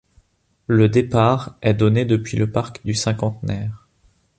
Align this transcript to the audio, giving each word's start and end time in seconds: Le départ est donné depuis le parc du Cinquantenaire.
Le 0.65 0.89
départ 0.89 1.59
est 1.61 1.75
donné 1.75 2.05
depuis 2.05 2.35
le 2.35 2.49
parc 2.49 2.83
du 2.83 2.95
Cinquantenaire. 2.95 3.87